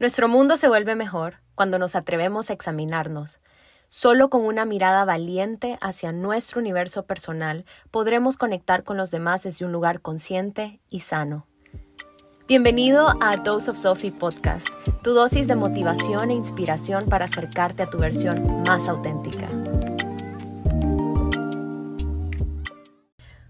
Nuestro 0.00 0.28
mundo 0.28 0.56
se 0.56 0.68
vuelve 0.68 0.94
mejor 0.94 1.38
cuando 1.56 1.76
nos 1.76 1.96
atrevemos 1.96 2.50
a 2.50 2.52
examinarnos. 2.52 3.40
Solo 3.88 4.30
con 4.30 4.44
una 4.44 4.64
mirada 4.64 5.04
valiente 5.04 5.76
hacia 5.80 6.12
nuestro 6.12 6.60
universo 6.60 7.04
personal 7.04 7.64
podremos 7.90 8.36
conectar 8.36 8.84
con 8.84 8.96
los 8.96 9.10
demás 9.10 9.42
desde 9.42 9.64
un 9.64 9.72
lugar 9.72 10.00
consciente 10.00 10.78
y 10.88 11.00
sano. 11.00 11.48
Bienvenido 12.46 13.08
a 13.20 13.38
Dose 13.38 13.72
of 13.72 13.76
Sophie 13.76 14.12
Podcast, 14.12 14.68
tu 15.02 15.14
dosis 15.14 15.48
de 15.48 15.56
motivación 15.56 16.30
e 16.30 16.34
inspiración 16.34 17.06
para 17.06 17.24
acercarte 17.24 17.82
a 17.82 17.90
tu 17.90 17.98
versión 17.98 18.62
más 18.62 18.86
auténtica. 18.86 19.48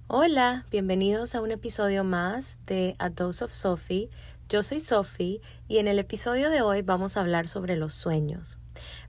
Hola, 0.06 0.64
bienvenidos 0.70 1.34
a 1.34 1.42
un 1.42 1.50
episodio 1.50 2.04
más 2.04 2.56
de 2.64 2.96
A 2.98 3.10
Dose 3.10 3.44
of 3.44 3.52
Sophie 3.52 4.08
yo 4.48 4.62
soy 4.62 4.80
Sophie 4.80 5.42
y 5.68 5.76
en 5.78 5.88
el 5.88 5.98
episodio 5.98 6.48
de 6.48 6.62
hoy 6.62 6.80
vamos 6.80 7.16
a 7.16 7.20
hablar 7.20 7.48
sobre 7.48 7.76
los 7.76 7.92
sueños. 7.92 8.56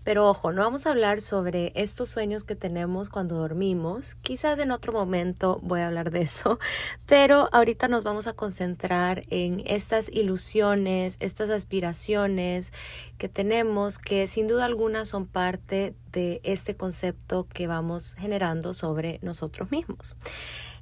Pero 0.04 0.28
ojo, 0.28 0.52
no 0.52 0.64
vamos 0.64 0.86
a 0.86 0.90
hablar 0.90 1.22
sobre 1.22 1.72
estos 1.76 2.10
sueños 2.10 2.44
que 2.44 2.56
tenemos 2.56 3.10
cuando 3.10 3.36
dormimos. 3.36 4.16
Quizás 4.16 4.60
en 4.60 4.72
otro 4.72 4.92
momento 4.92 5.60
voy 5.62 5.82
a 5.82 5.88
hablar 5.88 6.12
de 6.12 6.22
eso, 6.22 6.60
pero 7.06 7.48
ahorita 7.54 7.88
nos 7.88 8.04
vamos 8.04 8.28
a 8.28 8.34
concentrar 8.34 9.24
en 9.30 9.62
estas 9.66 10.10
ilusiones, 10.12 11.16
estas 11.22 11.50
aspiraciones 11.50 12.74
que 13.18 13.30
tenemos 13.30 13.98
que 13.98 14.28
sin 14.28 14.48
duda 14.48 14.66
alguna 14.66 15.06
son 15.06 15.26
parte 15.26 15.96
de 16.12 16.42
este 16.44 16.76
concepto 16.76 17.48
que 17.48 17.68
vamos 17.68 18.16
generando 18.16 18.74
sobre 18.74 19.20
nosotros 19.22 19.72
mismos. 19.72 20.16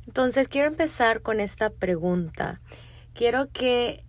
Entonces 0.08 0.48
quiero 0.48 0.68
empezar 0.68 1.22
con 1.22 1.42
esta 1.42 1.70
pregunta. 1.70 2.60
Quiero 3.14 3.50
que 3.52 4.07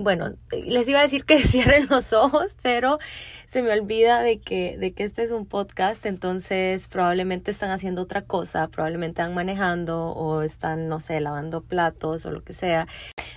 bueno, 0.00 0.34
les 0.50 0.88
iba 0.88 0.98
a 0.98 1.02
decir 1.02 1.24
que 1.24 1.38
cierren 1.42 1.86
los 1.88 2.12
ojos, 2.12 2.56
pero 2.62 2.98
se 3.48 3.62
me 3.62 3.72
olvida 3.72 4.20
de 4.20 4.38
que, 4.38 4.78
de 4.78 4.92
que 4.92 5.04
este 5.04 5.22
es 5.22 5.30
un 5.30 5.46
podcast, 5.46 6.06
entonces 6.06 6.88
probablemente 6.88 7.50
están 7.50 7.70
haciendo 7.70 8.02
otra 8.02 8.22
cosa, 8.22 8.68
probablemente 8.68 9.22
están 9.22 9.34
manejando 9.34 10.06
o 10.12 10.42
están, 10.42 10.88
no 10.88 11.00
sé, 11.00 11.20
lavando 11.20 11.60
platos 11.60 12.26
o 12.26 12.30
lo 12.30 12.42
que 12.42 12.52
sea. 12.52 12.86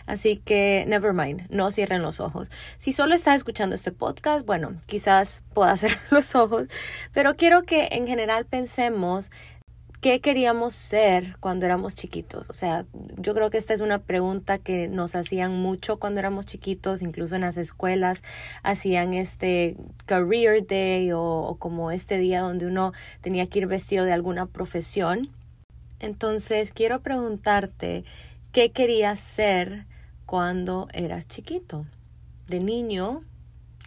Así 0.06 0.38
que, 0.38 0.86
never 0.88 1.14
mind, 1.14 1.48
no 1.50 1.72
cierren 1.72 2.02
los 2.02 2.20
ojos. 2.20 2.52
Si 2.78 2.92
solo 2.92 3.16
estás 3.16 3.38
escuchando 3.38 3.74
este 3.74 3.92
podcast, 3.92 4.46
bueno, 4.46 4.76
quizás 4.86 5.42
pueda 5.54 5.76
cerrar 5.78 6.02
los 6.12 6.36
ojos, 6.36 6.68
pero 7.12 7.36
quiero 7.36 7.64
que 7.64 7.90
en 7.92 8.06
general 8.06 8.46
pensemos 8.46 9.32
¿Qué 10.04 10.20
queríamos 10.20 10.74
ser 10.74 11.38
cuando 11.40 11.66
éramos 11.66 11.96
chiquitos? 11.96 12.50
O 12.50 12.54
sea, 12.54 12.86
yo 13.16 13.34
creo 13.34 13.50
que 13.50 13.58
esta 13.58 13.74
es 13.74 13.80
una 13.80 14.00
pregunta 14.00 14.58
que 14.58 14.90
nos 14.90 15.16
hacían 15.16 15.54
mucho 15.54 15.98
cuando 15.98 16.20
éramos 16.20 16.46
chiquitos, 16.46 17.02
incluso 17.02 17.36
en 17.36 17.42
las 17.44 17.56
escuelas 17.56 18.22
hacían 18.64 19.14
este 19.14 19.78
career 20.06 20.68
day 20.68 21.12
o, 21.14 21.56
como 21.58 21.90
este 21.90 22.18
día 22.18 22.42
donde 22.42 22.66
uno 22.66 22.92
tenía 23.22 23.48
que 23.48 23.60
ir 23.60 23.68
vestido 23.68 24.04
de 24.04 24.12
alguna 24.12 24.46
profesión. 24.46 25.30
Entonces, 26.02 26.74
quiero 26.74 27.00
preguntarte, 27.00 28.04
¿qué 28.52 28.74
querías 28.74 29.22
ser 29.22 29.86
cuando 30.26 30.90
eras 30.92 31.30
chiquito? 31.30 31.86
De 32.48 32.60
niño, 32.60 33.24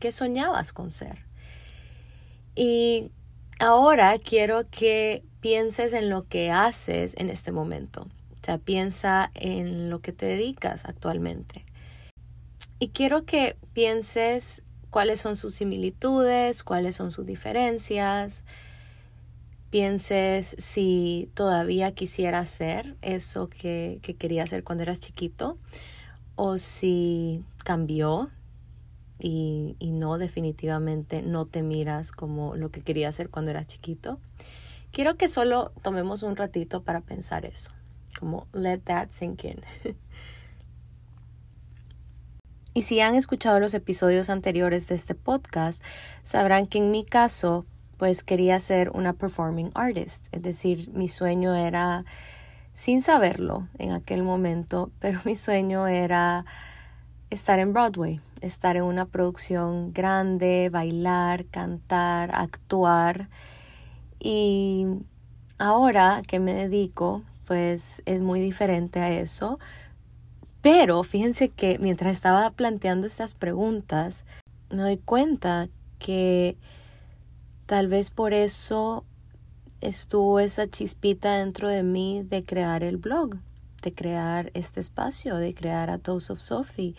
¿qué 0.01 0.11
soñabas 0.11 0.73
con 0.73 0.91
ser? 0.91 1.27
Y 2.55 3.11
ahora 3.58 4.17
quiero 4.19 4.67
que 4.70 5.23
pienses 5.47 5.92
en 5.92 6.11
lo 6.11 6.27
que 6.27 6.50
haces 6.50 7.14
en 7.16 7.30
este 7.30 7.52
momento. 7.52 8.08
O 8.33 8.44
sea, 8.44 8.58
piensa 8.58 9.30
en 9.34 9.91
lo 9.91 10.00
que 10.00 10.11
te 10.11 10.27
dedicas 10.27 10.84
actualmente. 10.84 11.64
Y 12.80 12.89
quiero 12.89 13.25
que 13.25 13.55
pienses 13.72 14.64
cuáles 14.91 15.20
son 15.20 15.36
sus 15.36 15.55
similitudes, 15.55 16.64
cuáles 16.64 16.97
son 16.97 17.12
sus 17.12 17.27
diferencias. 17.27 18.42
Pienses 19.70 20.56
si 20.58 21.30
todavía 21.34 21.94
quisieras 21.94 22.48
ser 22.48 22.96
eso 23.01 23.46
que, 23.46 24.01
que 24.02 24.14
querías 24.17 24.51
ser 24.51 24.64
cuando 24.64 24.83
eras 24.83 24.98
chiquito 24.98 25.58
o 26.35 26.58
si 26.58 27.45
cambió 27.58 28.30
y, 29.20 29.77
y 29.79 29.92
no 29.92 30.18
definitivamente 30.18 31.23
no 31.23 31.46
te 31.46 31.62
miras 31.62 32.11
como 32.11 32.56
lo 32.56 32.73
que 32.73 32.80
querías 32.80 33.14
ser 33.14 33.30
cuando 33.30 33.52
eras 33.52 33.68
chiquito. 33.68 34.18
Quiero 34.96 35.18
que 35.18 35.29
solo 35.29 35.73
tomemos 35.83 36.23
un 36.23 36.36
ratito 36.36 36.83
para 36.83 37.02
pensar 37.02 37.45
eso, 37.45 37.70
como 38.18 38.46
let 38.55 38.79
that 38.84 39.08
sink 39.11 39.45
in. 39.45 39.61
y 42.73 42.80
si 42.80 43.01
han 43.01 43.14
escuchado 43.14 43.61
los 43.61 43.74
episodios 43.74 44.30
anteriores 44.30 44.89
de 44.89 44.95
este 44.95 45.14
podcast, 45.14 45.83
sabrán 46.23 46.67
que 46.67 46.79
en 46.79 46.90
mi 46.90 47.05
caso, 47.05 47.67
pues 47.98 48.24
quería 48.24 48.58
ser 48.58 48.89
una 48.89 49.12
performing 49.12 49.70
artist, 49.74 50.24
es 50.33 50.40
decir, 50.40 50.89
mi 50.95 51.08
sueño 51.08 51.55
era, 51.55 52.06
sin 52.73 53.02
saberlo 53.02 53.68
en 53.79 53.92
aquel 53.92 54.23
momento, 54.23 54.90
pero 54.98 55.20
mi 55.27 55.35
sueño 55.35 55.86
era 55.86 56.46
estar 57.29 57.58
en 57.58 57.74
Broadway, 57.74 58.23
estar 58.40 58.79
en 58.79 58.85
una 58.85 59.05
producción 59.05 59.92
grande, 59.92 60.70
bailar, 60.73 61.45
cantar, 61.45 62.35
actuar 62.35 63.29
y 64.29 64.85
ahora 65.57 66.20
que 66.27 66.41
me 66.41 66.53
dedico, 66.53 67.23
pues 67.47 68.03
es 68.07 68.20
muy 68.20 68.41
diferente 68.41 68.98
a 68.98 69.13
eso. 69.13 69.61
Pero 70.63 71.05
fíjense 71.05 71.51
que 71.51 71.79
mientras 71.79 72.14
estaba 72.14 72.51
planteando 72.51 73.07
estas 73.07 73.35
preguntas, 73.35 74.25
me 74.69 74.83
doy 74.83 74.97
cuenta 74.97 75.69
que 76.01 76.57
tal 77.67 77.86
vez 77.86 78.11
por 78.11 78.33
eso 78.35 79.05
estuvo 79.81 80.41
esa 80.41 80.67
chispita 80.67 81.36
dentro 81.36 81.69
de 81.69 81.85
mí 81.85 82.25
de 82.25 82.42
crear 82.42 82.83
el 82.83 82.97
blog, 82.97 83.36
de 83.83 83.95
crear 83.95 84.51
este 84.55 84.81
espacio, 84.81 85.36
de 85.36 85.55
crear 85.55 85.89
a 85.89 85.98
Dose 85.98 86.33
of 86.33 86.42
Sophie 86.42 86.97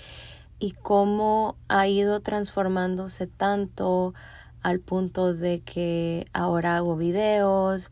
y 0.59 0.71
cómo 0.71 1.57
ha 1.67 1.89
ido 1.89 2.21
transformándose 2.21 3.27
tanto 3.27 4.13
al 4.61 4.79
punto 4.79 5.33
de 5.33 5.61
que 5.61 6.27
ahora 6.33 6.77
hago 6.77 6.95
videos 6.95 7.91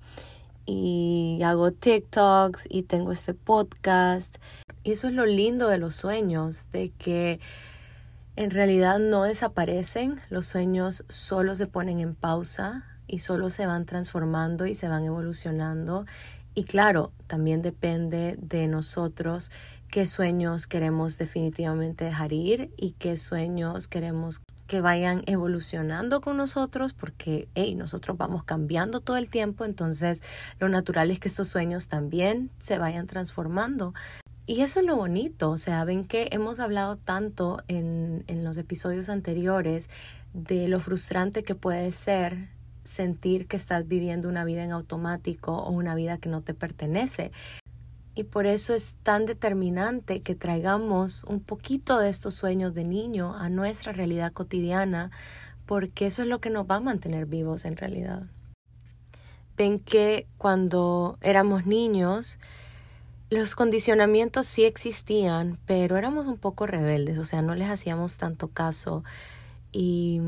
y 0.66 1.40
hago 1.44 1.72
TikToks 1.72 2.68
y 2.70 2.84
tengo 2.84 3.12
este 3.12 3.34
podcast. 3.34 4.38
Y 4.84 4.94
eso 4.94 5.08
es 5.08 5.14
lo 5.14 5.26
lindo 5.26 5.68
de 5.68 5.78
los 5.78 5.96
sueños, 5.96 6.66
de 6.72 6.90
que 6.90 7.40
en 8.36 8.52
realidad 8.52 9.00
no 9.00 9.24
desaparecen, 9.24 10.20
los 10.30 10.48
sueños 10.48 11.06
solo 11.08 11.56
se 11.56 11.68
ponen 11.68 12.00
en 12.00 12.16
pausa 12.16 12.84
y 13.08 13.20
solo 13.20 13.50
se 13.50 13.66
van 13.66 13.86
transformando 13.86 14.66
y 14.66 14.76
se 14.76 14.88
van 14.88 15.06
evolucionando. 15.06 16.06
Y 16.54 16.64
claro, 16.64 17.12
también 17.28 17.62
depende 17.62 18.38
de 18.40 18.68
nosotros 18.68 19.52
qué 19.90 20.06
sueños 20.06 20.68
queremos 20.68 21.18
definitivamente 21.18 22.06
dejar 22.06 22.34
ir 22.34 22.72
y 22.78 22.92
qué 22.92 23.18
sueños 23.18 23.88
queremos 23.88 24.42
que 24.68 24.82
vayan 24.82 25.24
evolucionando 25.28 26.22
con 26.22 26.38
nosotros 26.38 26.94
porque 26.94 27.48
hey, 27.56 27.76
nosotros 27.76 28.18
vamos 28.18 28.44
cambiando 28.44 29.00
todo 29.00 29.18
el 29.18 29.30
tiempo, 29.30 29.66
entonces 29.66 30.22
lo 30.60 30.70
natural 30.70 31.12
es 31.12 31.20
que 31.20 31.28
estos 31.28 31.48
sueños 31.48 31.88
también 31.88 32.50
se 32.60 32.78
vayan 32.78 33.08
transformando. 33.08 33.94
Y 34.48 34.62
eso 34.62 34.80
es 34.80 34.86
lo 34.86 34.96
bonito, 34.96 35.50
o 35.50 35.58
sea, 35.58 35.84
ven 35.86 36.06
que 36.06 36.30
hemos 36.32 36.60
hablado 36.60 36.98
tanto 36.98 37.64
en, 37.68 38.24
en 38.28 38.44
los 38.44 38.58
episodios 38.58 39.10
anteriores 39.10 39.90
de 40.34 40.68
lo 40.68 40.80
frustrante 40.80 41.44
que 41.44 41.56
puede 41.56 41.92
ser 41.92 42.50
sentir 42.84 43.48
que 43.48 43.58
estás 43.58 43.88
viviendo 43.88 44.30
una 44.30 44.46
vida 44.46 44.64
en 44.64 44.72
automático 44.72 45.58
o 45.58 45.72
una 45.72 45.96
vida 45.96 46.20
que 46.20 46.30
no 46.30 46.42
te 46.42 46.54
pertenece. 46.54 47.32
Y 48.16 48.24
por 48.24 48.48
eso 48.48 48.74
es 48.74 48.96
tan 49.04 49.26
determinante 49.26 50.22
que 50.22 50.36
traigamos 50.36 51.26
un 51.26 51.42
poquito 51.42 52.00
de 52.00 52.10
estos 52.10 52.34
sueños 52.34 52.74
de 52.74 52.86
niño 52.86 53.36
a 53.36 53.50
nuestra 53.50 53.92
realidad 53.92 54.32
cotidiana, 54.32 55.12
porque 55.66 56.06
eso 56.06 56.22
es 56.22 56.30
lo 56.30 56.40
que 56.40 56.50
nos 56.50 56.66
va 56.66 56.76
a 56.76 56.80
mantener 56.80 57.26
vivos 57.26 57.66
en 57.66 57.76
realidad. 57.76 58.24
Ven 59.58 59.80
que 59.80 60.28
cuando 60.38 61.18
éramos 61.22 61.66
niños, 61.66 62.40
los 63.30 63.56
condicionamientos 63.56 64.48
sí 64.48 64.64
existían, 64.64 65.60
pero 65.66 65.98
éramos 65.98 66.28
un 66.28 66.38
poco 66.38 66.68
rebeldes, 66.68 67.18
o 67.18 67.26
sea, 67.26 67.42
no 67.42 67.54
les 67.56 67.70
hacíamos 67.70 68.18
tanto 68.18 68.48
caso 68.48 69.04
y 69.72 70.22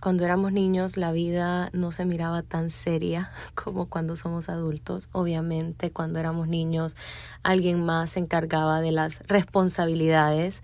cuando 0.00 0.24
éramos 0.24 0.52
niños 0.52 0.96
la 0.96 1.12
vida 1.12 1.70
no 1.72 1.92
se 1.92 2.04
miraba 2.04 2.42
tan 2.42 2.70
seria 2.70 3.30
como 3.54 3.86
cuando 3.86 4.16
somos 4.16 4.48
adultos. 4.48 5.08
Obviamente 5.12 5.90
cuando 5.90 6.18
éramos 6.20 6.48
niños 6.48 6.96
alguien 7.42 7.84
más 7.84 8.10
se 8.10 8.20
encargaba 8.20 8.80
de 8.80 8.92
las 8.92 9.22
responsabilidades 9.26 10.62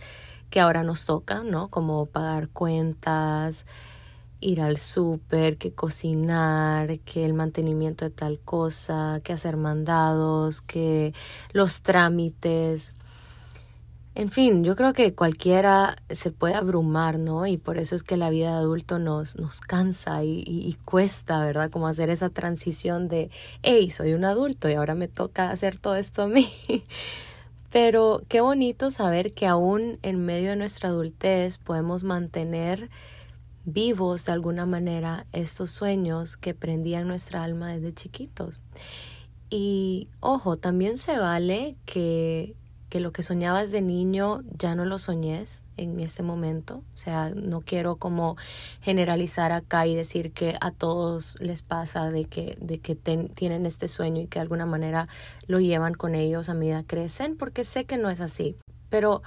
que 0.51 0.61
ahora 0.61 0.83
nos 0.85 1.05
tocan, 1.05 1.51
¿no? 1.51 1.69
Como 1.69 2.07
pagar 2.07 2.49
cuentas, 2.49 3.67
ir 4.41 4.61
al 4.61 4.77
súper, 4.77 5.57
que 5.57 5.73
cocinar, 5.73 6.99
que 7.01 7.25
el 7.25 7.35
mantenimiento 7.35 8.05
de 8.05 8.11
tal 8.11 8.39
cosa, 8.39 9.21
que 9.25 9.33
hacer 9.33 9.57
mandados, 9.57 10.61
que 10.61 11.15
los 11.53 11.83
trámites. 11.83 12.95
En 14.17 14.31
fin, 14.31 14.63
yo 14.63 14.77
creo 14.77 14.93
que 14.93 15.13
cualquiera 15.13 15.97
se 16.09 16.31
puede 16.31 16.55
abrumar, 16.55 17.19
¿no? 17.19 17.47
Y 17.47 17.57
por 17.57 17.79
eso 17.79 17.97
es 17.97 18.05
que 18.05 18.17
la 18.17 18.31
vida 18.31 18.53
de 18.53 18.59
adulto 18.59 19.01
nos, 19.01 19.37
nos 19.37 19.61
cansa 19.61 20.23
y, 20.23 20.45
y, 20.47 20.77
cuesta, 20.85 21.45
¿verdad? 21.45 21.69
Como 21.69 21.89
hacer 21.89 22.11
esa 22.11 22.31
transición 22.31 23.09
de, 23.09 23.31
hey, 23.63 23.91
soy 23.91 24.13
un 24.13 24.25
adulto 24.25 24.69
y 24.71 24.75
ahora 24.75 24.95
me 24.95 25.09
toca 25.09 25.51
hacer 25.51 25.79
todo 25.79 25.97
esto 25.97 26.23
a 26.23 26.29
mí. 26.29 26.49
Pero 27.73 28.23
qué 28.29 28.41
bonito 28.41 28.93
saber 28.93 29.33
que 29.33 29.49
aún 29.49 29.99
en 30.03 30.25
medio 30.25 30.51
de 30.51 30.57
nuestra 30.57 30.91
adultez 30.91 31.59
podemos 31.59 32.05
mantener 32.05 32.91
vivos 33.65 34.27
de 34.27 34.33
alguna 34.33 34.65
manera 34.65 35.27
estos 35.33 35.73
sueños 35.73 36.37
que 36.37 36.55
prendían 36.55 37.09
nuestra 37.09 37.43
alma 37.43 37.73
desde 37.73 37.93
chiquitos. 37.93 38.61
Y 39.51 40.09
ojo, 40.21 40.55
también 40.55 40.99
se 40.99 41.19
vale 41.19 41.75
que 41.85 42.55
que 42.95 43.01
lo 43.01 43.11
que 43.11 43.25
soñabas 43.25 43.73
de 43.73 43.83
niño 43.83 44.45
ya 44.57 44.77
no 44.77 44.85
lo 44.85 45.01
soñes 45.01 45.65
en 45.77 45.99
este 45.99 46.23
momento. 46.23 46.77
O 46.77 46.97
sea, 46.97 47.31
no 47.31 47.61
quiero 47.61 47.97
como 47.97 48.37
generalizar 48.83 49.51
acá 49.51 49.85
y 49.89 49.97
decir 49.97 50.31
que 50.31 50.57
a 50.61 50.71
todos 50.71 51.37
les 51.41 51.61
pasa 51.63 52.13
de 52.13 52.27
que, 52.27 52.57
de 52.61 52.79
que 52.79 52.95
tienen 52.95 53.67
este 53.67 53.89
sueño 53.89 54.23
y 54.23 54.27
que 54.29 54.39
de 54.39 54.43
alguna 54.43 54.65
manera 54.65 55.09
lo 55.49 55.59
llevan 55.59 55.95
con 55.95 56.15
ellos 56.15 56.49
a 56.49 56.55
medida 56.55 56.85
crecen, 56.85 57.37
porque 57.37 57.65
sé 57.65 57.85
que 57.85 57.99
no 57.99 58.11
es 58.11 58.21
así. 58.21 58.57
Pero 58.91 59.23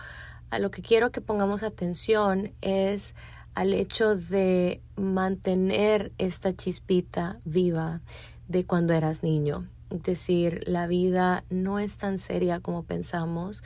a 0.50 0.60
lo 0.60 0.72
que 0.72 0.82
quiero 0.82 1.12
que 1.12 1.20
pongamos 1.20 1.64
atención 1.64 2.54
es 2.62 3.16
al 3.54 3.74
hecho 3.74 4.16
de 4.16 4.82
mantener 4.96 6.14
esta 6.18 6.56
chispita 6.56 7.42
viva 7.44 8.00
de 8.48 8.66
cuando 8.66 8.94
eras 8.94 9.24
niño 9.24 9.68
decir, 9.90 10.64
la 10.68 10.88
vida 10.88 11.44
no 11.50 11.80
es 11.80 11.98
tan 11.98 12.18
seria 12.18 12.60
como 12.60 12.84
pensamos, 12.84 13.64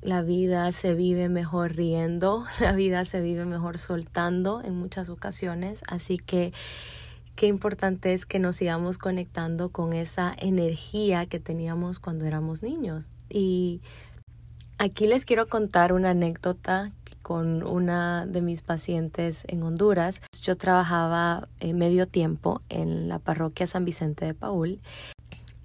la 0.00 0.22
vida 0.22 0.70
se 0.72 0.94
vive 0.94 1.28
mejor 1.28 1.74
riendo, 1.76 2.44
la 2.60 2.72
vida 2.72 3.04
se 3.04 3.20
vive 3.20 3.44
mejor 3.44 3.78
soltando 3.78 4.62
en 4.62 4.76
muchas 4.76 5.08
ocasiones, 5.08 5.82
así 5.86 6.18
que 6.18 6.52
qué 7.36 7.46
importante 7.46 8.14
es 8.14 8.26
que 8.26 8.38
nos 8.38 8.56
sigamos 8.56 8.98
conectando 8.98 9.70
con 9.70 9.92
esa 9.92 10.34
energía 10.38 11.26
que 11.26 11.40
teníamos 11.40 11.98
cuando 11.98 12.26
éramos 12.26 12.62
niños. 12.62 13.08
Y 13.28 13.80
aquí 14.78 15.06
les 15.06 15.24
quiero 15.24 15.48
contar 15.48 15.92
una 15.92 16.10
anécdota 16.10 16.92
con 17.22 17.66
una 17.66 18.26
de 18.26 18.42
mis 18.42 18.60
pacientes 18.60 19.44
en 19.48 19.62
Honduras. 19.62 20.20
Yo 20.42 20.56
trabajaba 20.56 21.48
eh, 21.58 21.72
medio 21.72 22.06
tiempo 22.06 22.60
en 22.68 23.08
la 23.08 23.18
parroquia 23.18 23.66
San 23.66 23.86
Vicente 23.86 24.26
de 24.26 24.34
Paul 24.34 24.80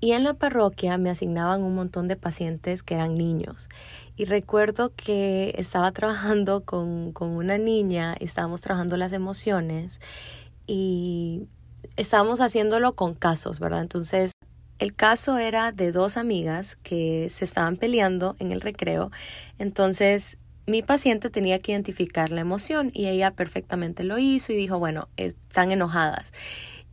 y 0.01 0.13
en 0.13 0.23
la 0.23 0.33
parroquia 0.33 0.97
me 0.97 1.09
asignaban 1.09 1.61
un 1.61 1.75
montón 1.75 2.07
de 2.07 2.15
pacientes 2.15 2.83
que 2.83 2.95
eran 2.95 3.15
niños. 3.15 3.69
Y 4.15 4.25
recuerdo 4.25 4.93
que 4.95 5.53
estaba 5.57 5.91
trabajando 5.93 6.63
con, 6.63 7.11
con 7.11 7.29
una 7.29 7.57
niña, 7.57 8.15
estábamos 8.19 8.61
trabajando 8.61 8.97
las 8.97 9.13
emociones 9.13 9.99
y 10.67 11.47
estábamos 11.95 12.41
haciéndolo 12.41 12.95
con 12.95 13.13
casos, 13.13 13.59
¿verdad? 13.59 13.81
Entonces, 13.81 14.31
el 14.79 14.95
caso 14.95 15.37
era 15.37 15.73
de 15.73 15.91
dos 15.91 16.15
amigas 16.15 16.77
que 16.77 17.29
se 17.29 17.43
estaban 17.43 17.75
peleando 17.75 18.35
en 18.39 18.53
el 18.53 18.61
recreo. 18.61 19.11
Entonces, 19.57 20.37
mi 20.67 20.83
paciente 20.83 21.29
tenía 21.29 21.59
que 21.59 21.73
identificar 21.73 22.31
la 22.31 22.41
emoción 22.41 22.91
y 22.93 23.07
ella 23.07 23.31
perfectamente 23.31 24.03
lo 24.03 24.17
hizo 24.19 24.53
y 24.53 24.55
dijo, 24.55 24.79
bueno, 24.79 25.09
están 25.17 25.71
enojadas. 25.71 26.31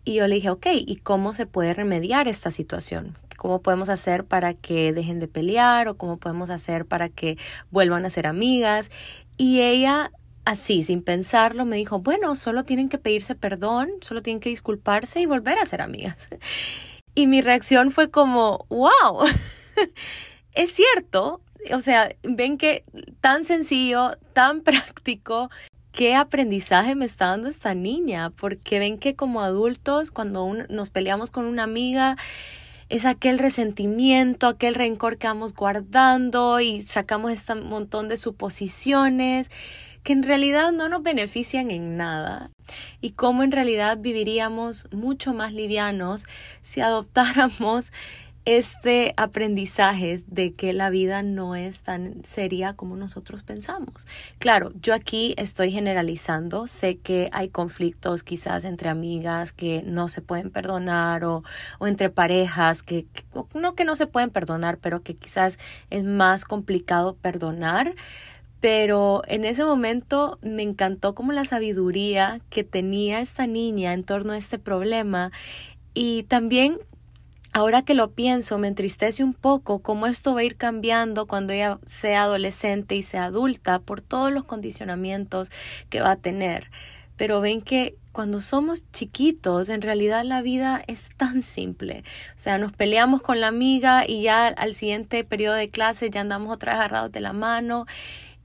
Y 0.06 0.14
yo 0.14 0.28
le 0.28 0.36
dije, 0.36 0.50
ok, 0.50 0.66
¿y 0.72 0.96
cómo 1.02 1.32
se 1.32 1.46
puede 1.46 1.74
remediar 1.74 2.28
esta 2.28 2.52
situación? 2.52 3.18
¿Cómo 3.36 3.60
podemos 3.60 3.88
hacer 3.88 4.24
para 4.24 4.54
que 4.54 4.92
dejen 4.92 5.18
de 5.18 5.26
pelear 5.26 5.88
o 5.88 5.96
cómo 5.96 6.16
podemos 6.16 6.48
hacer 6.48 6.86
para 6.86 7.08
que 7.08 7.38
vuelvan 7.72 8.04
a 8.04 8.10
ser 8.10 8.28
amigas? 8.28 8.92
Y 9.36 9.62
ella, 9.62 10.12
así, 10.44 10.84
sin 10.84 11.02
pensarlo, 11.02 11.64
me 11.64 11.74
dijo, 11.74 11.98
bueno, 11.98 12.36
solo 12.36 12.62
tienen 12.62 12.88
que 12.88 12.98
pedirse 12.98 13.34
perdón, 13.34 13.90
solo 14.00 14.22
tienen 14.22 14.38
que 14.38 14.48
disculparse 14.48 15.20
y 15.20 15.26
volver 15.26 15.58
a 15.58 15.66
ser 15.66 15.82
amigas. 15.82 16.28
Y 17.18 17.26
mi 17.26 17.40
reacción 17.40 17.92
fue 17.92 18.10
como, 18.10 18.66
wow, 18.68 19.24
es 20.52 20.70
cierto. 20.70 21.40
O 21.72 21.80
sea, 21.80 22.14
ven 22.22 22.58
que 22.58 22.84
tan 23.22 23.46
sencillo, 23.46 24.10
tan 24.34 24.60
práctico 24.62 25.50
qué 25.96 26.14
aprendizaje 26.14 26.94
me 26.94 27.06
está 27.06 27.28
dando 27.28 27.48
esta 27.48 27.74
niña, 27.74 28.28
porque 28.28 28.78
ven 28.78 28.98
que 28.98 29.16
como 29.16 29.40
adultos, 29.40 30.10
cuando 30.10 30.52
nos 30.68 30.90
peleamos 30.90 31.30
con 31.30 31.46
una 31.46 31.62
amiga, 31.62 32.18
es 32.90 33.06
aquel 33.06 33.38
resentimiento, 33.38 34.46
aquel 34.46 34.74
rencor 34.74 35.16
que 35.16 35.26
vamos 35.26 35.54
guardando 35.54 36.60
y 36.60 36.82
sacamos 36.82 37.32
este 37.32 37.54
montón 37.54 38.08
de 38.08 38.18
suposiciones 38.18 39.50
que 40.02 40.12
en 40.12 40.22
realidad 40.22 40.70
no 40.70 40.90
nos 40.90 41.02
benefician 41.02 41.70
en 41.70 41.96
nada. 41.96 42.50
Y 43.00 43.12
cómo 43.12 43.42
en 43.42 43.50
realidad 43.50 43.96
viviríamos 43.98 44.88
mucho 44.92 45.32
más 45.32 45.54
livianos 45.54 46.26
si 46.60 46.82
adoptáramos 46.82 47.90
este 48.46 49.12
aprendizaje 49.16 50.22
de 50.28 50.54
que 50.54 50.72
la 50.72 50.88
vida 50.88 51.22
no 51.22 51.56
es 51.56 51.82
tan 51.82 52.24
seria 52.24 52.74
como 52.74 52.96
nosotros 52.96 53.42
pensamos. 53.42 54.06
Claro, 54.38 54.72
yo 54.80 54.94
aquí 54.94 55.34
estoy 55.36 55.72
generalizando, 55.72 56.68
sé 56.68 56.96
que 56.96 57.28
hay 57.32 57.48
conflictos 57.48 58.22
quizás 58.22 58.64
entre 58.64 58.88
amigas 58.88 59.52
que 59.52 59.82
no 59.82 60.06
se 60.08 60.22
pueden 60.22 60.50
perdonar 60.50 61.24
o, 61.24 61.42
o 61.80 61.88
entre 61.88 62.08
parejas 62.08 62.84
que, 62.84 63.06
no 63.52 63.74
que 63.74 63.84
no 63.84 63.96
se 63.96 64.06
pueden 64.06 64.30
perdonar, 64.30 64.78
pero 64.78 65.02
que 65.02 65.16
quizás 65.16 65.58
es 65.90 66.04
más 66.04 66.44
complicado 66.44 67.16
perdonar 67.16 67.94
pero 68.58 69.22
en 69.28 69.44
ese 69.44 69.64
momento 69.64 70.38
me 70.40 70.62
encantó 70.62 71.14
como 71.14 71.32
la 71.32 71.44
sabiduría 71.44 72.40
que 72.48 72.64
tenía 72.64 73.20
esta 73.20 73.46
niña 73.46 73.92
en 73.92 74.02
torno 74.02 74.32
a 74.32 74.38
este 74.38 74.58
problema 74.58 75.30
y 75.94 76.24
también 76.24 76.78
Ahora 77.56 77.80
que 77.80 77.94
lo 77.94 78.10
pienso, 78.10 78.58
me 78.58 78.68
entristece 78.68 79.24
un 79.24 79.32
poco 79.32 79.78
cómo 79.78 80.06
esto 80.06 80.34
va 80.34 80.40
a 80.40 80.44
ir 80.44 80.58
cambiando 80.58 81.26
cuando 81.26 81.54
ella 81.54 81.78
sea 81.86 82.24
adolescente 82.24 82.96
y 82.96 83.02
sea 83.02 83.24
adulta 83.24 83.78
por 83.78 84.02
todos 84.02 84.30
los 84.30 84.44
condicionamientos 84.44 85.50
que 85.88 86.02
va 86.02 86.10
a 86.10 86.16
tener. 86.16 86.70
Pero 87.16 87.40
ven 87.40 87.62
que 87.62 87.96
cuando 88.12 88.42
somos 88.42 88.84
chiquitos, 88.92 89.70
en 89.70 89.80
realidad 89.80 90.22
la 90.22 90.42
vida 90.42 90.84
es 90.86 91.08
tan 91.16 91.40
simple. 91.40 92.04
O 92.34 92.38
sea, 92.38 92.58
nos 92.58 92.72
peleamos 92.72 93.22
con 93.22 93.40
la 93.40 93.46
amiga 93.46 94.04
y 94.06 94.20
ya 94.20 94.48
al 94.48 94.74
siguiente 94.74 95.24
periodo 95.24 95.54
de 95.54 95.70
clase 95.70 96.10
ya 96.10 96.20
andamos 96.20 96.52
otra 96.52 96.72
vez 96.72 96.80
agarrados 96.80 97.10
de 97.10 97.20
la 97.20 97.32
mano 97.32 97.86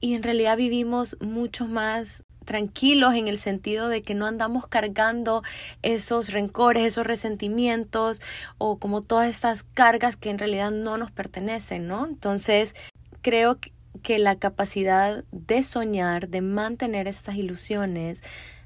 y 0.00 0.14
en 0.14 0.22
realidad 0.22 0.56
vivimos 0.56 1.18
mucho 1.20 1.66
más 1.66 2.22
tranquilos 2.44 3.14
en 3.14 3.28
el 3.28 3.38
sentido 3.38 3.88
de 3.88 4.02
que 4.02 4.14
no 4.14 4.26
andamos 4.26 4.66
cargando 4.66 5.42
esos 5.82 6.32
rencores, 6.32 6.84
esos 6.84 7.06
resentimientos 7.06 8.20
o 8.58 8.78
como 8.78 9.00
todas 9.00 9.28
estas 9.28 9.62
cargas 9.62 10.16
que 10.16 10.30
en 10.30 10.38
realidad 10.38 10.70
no 10.70 10.98
nos 10.98 11.10
pertenecen, 11.10 11.88
¿no? 11.88 12.06
Entonces, 12.06 12.74
creo 13.22 13.58
que 14.02 14.18
la 14.18 14.36
capacidad 14.36 15.24
de 15.30 15.62
soñar, 15.62 16.28
de 16.28 16.40
mantener 16.40 17.08
estas 17.08 17.36
ilusiones, 17.36 18.22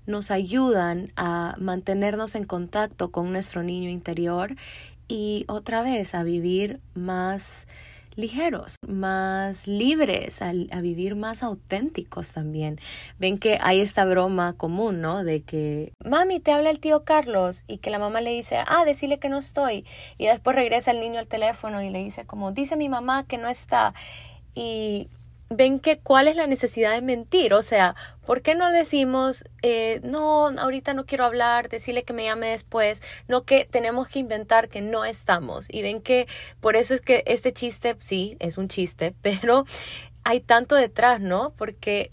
nos 0.06 0.30
ayudan 0.30 1.12
a 1.16 1.56
mantenernos 1.59 2.35
en 2.35 2.45
contacto 2.45 3.11
con 3.11 3.33
nuestro 3.33 3.62
niño 3.62 3.90
interior 3.90 4.54
y 5.09 5.45
otra 5.49 5.83
vez 5.83 6.14
a 6.14 6.23
vivir 6.23 6.80
más 6.95 7.66
ligeros, 8.16 8.76
más 8.87 9.66
libres, 9.66 10.42
a, 10.42 10.52
vivir 10.80 11.14
más 11.14 11.42
auténticos 11.42 12.32
también. 12.32 12.80
Ven 13.18 13.38
que 13.38 13.58
hay 13.61 13.80
esta 13.80 14.04
broma 14.04 14.54
común, 14.54 15.00
¿no? 15.00 15.23
De 15.23 15.42
que, 15.42 15.92
mami, 16.04 16.40
te 16.40 16.52
habla 16.52 16.70
el 16.70 16.80
tío 16.80 17.04
Carlos 17.04 17.64
y 17.66 17.78
que 17.78 17.90
la 17.90 17.99
mamá 17.99 18.20
le 18.20 18.32
dice, 18.32 18.58
ah, 18.66 18.85
decirle 18.85 19.18
que 19.18 19.28
no 19.28 19.38
estoy. 19.38 19.85
Y 20.18 20.26
después 20.26 20.56
regresa 20.56 20.90
el 20.90 21.00
niño 21.00 21.18
al 21.18 21.26
teléfono 21.26 21.82
y 21.82 21.90
le 21.90 22.02
dice 22.02 22.25
como, 22.26 22.52
dice 22.52 22.76
mi 22.76 22.88
mamá 22.88 23.25
que 23.26 23.38
no 23.38 23.49
está. 23.49 23.94
Y 24.54 25.08
ven 25.49 25.79
que 25.81 25.99
cuál 25.99 26.29
es 26.29 26.37
la 26.37 26.47
necesidad 26.47 26.93
de 26.93 27.03
mentir, 27.03 27.55
o 27.55 27.62
sea, 27.62 27.95
¿por 28.26 28.43
qué 28.43 28.55
no 28.55 28.71
decimos, 28.71 29.45
eh, 29.62 30.00
no, 30.03 30.49
ahorita 30.49 30.95
no 30.95 31.07
quiero 31.07 31.25
hablar, 31.25 31.69
decirle 31.69 32.03
que 32.05 32.12
me 32.12 32.25
llame 32.25 32.49
después, 32.49 33.03
no 33.29 33.45
que 33.45 33.65
tenemos 33.65 34.09
que 34.09 34.19
inventar 34.19 34.69
que 34.69 34.81
no 34.81 35.05
estamos? 35.05 35.67
Y 35.71 35.83
ven 35.83 36.00
que 36.03 36.26
por 36.61 36.76
eso 36.76 36.95
es 36.95 37.00
que 37.00 37.23
este 37.26 37.53
chiste, 37.53 37.97
sí, 38.00 38.37
es 38.41 38.59
un 38.59 38.69
chiste, 38.69 39.15
pero 39.23 39.65
hay 40.25 40.41
tanto 40.41 40.75
detrás, 40.75 41.21
¿no? 41.21 41.55
Porque 41.57 42.11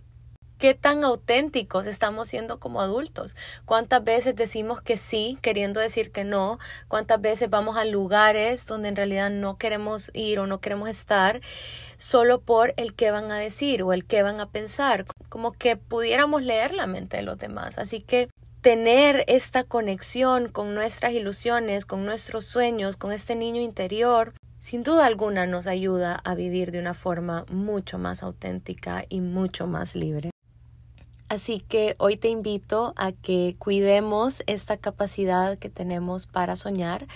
qué 0.63 0.73
tan 0.73 1.03
auténticos 1.03 1.87
estamos 1.87 2.29
siendo 2.29 2.57
como 2.57 2.79
adultos. 2.79 3.35
¿Cuántas 3.65 4.01
veces 4.01 4.33
decimos 4.33 4.81
que 4.81 4.95
sí, 4.95 5.37
queriendo 5.41 5.81
decir 5.81 6.09
que 6.09 6.23
no? 6.23 6.57
¿Cuántas 6.87 7.19
veces 7.19 7.49
vamos 7.49 7.75
a 7.75 7.83
lugares 7.83 8.65
donde 8.65 8.87
en 8.87 8.95
realidad 8.95 9.29
no 9.29 9.57
queremos 9.57 10.09
ir 10.13 10.39
o 10.39 10.47
no 10.47 10.61
queremos 10.61 10.87
estar 10.87 11.41
solo 11.97 12.39
por 12.39 12.73
el 12.77 12.93
que 12.93 13.11
van 13.11 13.29
a 13.29 13.39
decir 13.39 13.83
o 13.83 13.91
el 13.91 14.05
que 14.05 14.23
van 14.23 14.39
a 14.39 14.51
pensar? 14.51 15.05
Como 15.27 15.51
que 15.51 15.75
pudiéramos 15.75 16.41
leer 16.41 16.73
la 16.73 16.87
mente 16.87 17.17
de 17.17 17.23
los 17.23 17.37
demás. 17.37 17.77
Así 17.77 17.99
que 17.99 18.29
tener 18.61 19.25
esta 19.27 19.65
conexión 19.65 20.47
con 20.47 20.75
nuestras 20.75 21.11
ilusiones, 21.11 21.83
con 21.83 22.05
nuestros 22.05 22.45
sueños, 22.45 22.95
con 22.95 23.11
este 23.11 23.35
niño 23.35 23.59
interior, 23.59 24.33
sin 24.61 24.83
duda 24.83 25.07
alguna 25.07 25.45
nos 25.45 25.67
ayuda 25.67 26.15
a 26.15 26.35
vivir 26.35 26.71
de 26.71 26.79
una 26.79 26.93
forma 26.93 27.43
mucho 27.51 27.97
más 27.97 28.23
auténtica 28.23 29.03
y 29.09 29.19
mucho 29.19 29.67
más 29.67 29.93
libre. 29.93 30.32
Así 31.33 31.61
que 31.61 31.95
hoy 31.97 32.15
te 32.15 32.29
invito 32.29 32.93
a 32.95 33.11
que 33.11 33.55
cuidemos 33.57 34.43
esta 34.45 34.77
capacidad 34.77 35.57
que 35.57 35.67
tenemos 35.67 36.27
para 36.27 36.55
soñar, 36.55 37.07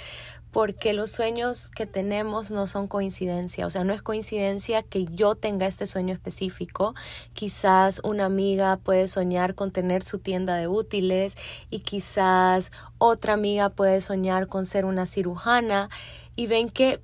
porque 0.51 0.93
los 0.93 1.11
sueños 1.11 1.69
que 1.69 1.85
tenemos 1.85 2.49
no 2.49 2.65
son 2.65 2.87
coincidencia, 2.87 3.67
o 3.67 3.69
sea, 3.69 3.83
no 3.83 3.93
es 3.93 4.01
coincidencia 4.01 4.81
que 4.81 5.05
yo 5.05 5.35
tenga 5.35 5.67
este 5.67 5.85
sueño 5.85 6.15
específico. 6.15 6.95
Quizás 7.33 8.01
una 8.03 8.25
amiga 8.25 8.77
puede 8.77 9.07
soñar 9.07 9.53
con 9.53 9.69
tener 9.69 10.01
su 10.01 10.17
tienda 10.17 10.55
de 10.55 10.67
útiles 10.67 11.35
y 11.69 11.81
quizás 11.81 12.71
otra 12.97 13.33
amiga 13.33 13.69
puede 13.69 14.01
soñar 14.01 14.47
con 14.47 14.65
ser 14.65 14.85
una 14.85 15.05
cirujana 15.05 15.91
y 16.35 16.47
ven 16.47 16.71
que 16.71 17.01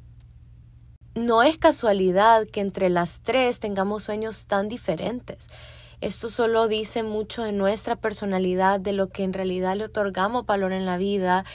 no 1.13 1.43
es 1.43 1.59
casualidad 1.59 2.47
que 2.47 2.61
entre 2.61 2.89
las 2.89 3.19
tres 3.19 3.59
tengamos 3.59 4.01
sueños 4.01 4.47
tan 4.47 4.67
diferentes. 4.67 5.47
Esto 6.03 6.29
solo 6.29 6.67
dice 6.67 7.01
mucho 7.01 7.43
de 7.43 7.53
nuestra 7.53 7.95
personalidad, 7.95 8.77
de 8.81 8.91
lo 8.91 9.07
que 9.07 9.23
en 9.23 9.31
realidad 9.31 9.77
le 9.77 9.85
otorgamos 9.85 10.45
valor 10.45 10.73
en 10.73 10.85
la 10.85 10.97
vida 10.97 11.45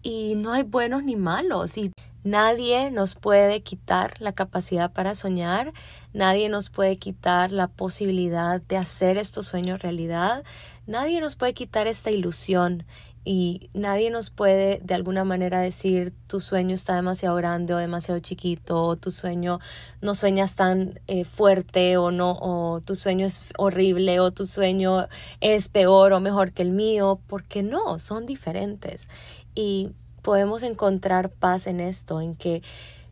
y 0.00 0.36
no 0.36 0.52
hay 0.52 0.62
buenos 0.62 1.02
ni 1.02 1.16
malos 1.16 1.76
y 1.76 1.90
nadie 2.22 2.92
nos 2.92 3.16
puede 3.16 3.64
quitar 3.64 4.14
la 4.20 4.30
capacidad 4.30 4.92
para 4.92 5.16
soñar, 5.16 5.72
nadie 6.12 6.48
nos 6.48 6.70
puede 6.70 6.98
quitar 6.98 7.50
la 7.50 7.66
posibilidad 7.66 8.60
de 8.60 8.76
hacer 8.76 9.18
estos 9.18 9.46
sueños 9.46 9.82
realidad, 9.82 10.44
nadie 10.86 11.20
nos 11.20 11.34
puede 11.34 11.54
quitar 11.54 11.88
esta 11.88 12.12
ilusión 12.12 12.84
y 13.28 13.70
nadie 13.74 14.10
nos 14.10 14.30
puede 14.30 14.80
de 14.84 14.94
alguna 14.94 15.24
manera 15.24 15.60
decir 15.60 16.12
tu 16.28 16.40
sueño 16.40 16.76
está 16.76 16.94
demasiado 16.94 17.34
grande 17.34 17.74
o 17.74 17.76
demasiado 17.76 18.20
chiquito 18.20 18.80
o 18.84 18.94
tu 18.94 19.10
sueño 19.10 19.58
no 20.00 20.14
sueñas 20.14 20.54
tan 20.54 21.00
eh, 21.08 21.24
fuerte 21.24 21.96
o 21.96 22.12
no 22.12 22.38
o 22.40 22.80
tu 22.82 22.94
sueño 22.94 23.26
es 23.26 23.42
horrible 23.58 24.20
o 24.20 24.30
tu 24.30 24.46
sueño 24.46 25.08
es 25.40 25.68
peor 25.68 26.12
o 26.12 26.20
mejor 26.20 26.52
que 26.52 26.62
el 26.62 26.70
mío 26.70 27.18
porque 27.26 27.64
no 27.64 27.98
son 27.98 28.26
diferentes. 28.26 29.08
Y 29.56 29.90
podemos 30.22 30.62
encontrar 30.62 31.30
paz 31.30 31.66
en 31.66 31.80
esto 31.80 32.20
en 32.20 32.36
que 32.36 32.62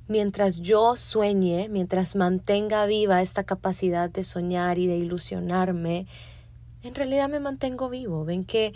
mientras 0.06 0.60
yo 0.60 0.94
sueñe 0.94 1.68
mientras 1.68 2.14
mantenga 2.14 2.86
viva 2.86 3.20
esta 3.20 3.42
capacidad 3.42 4.10
de 4.10 4.22
soñar 4.22 4.78
y 4.78 4.86
de 4.86 4.96
ilusionarme 4.96 6.06
en 6.84 6.94
realidad 6.94 7.28
me 7.30 7.40
mantengo 7.40 7.88
vivo. 7.88 8.24
Ven 8.24 8.44
que 8.44 8.74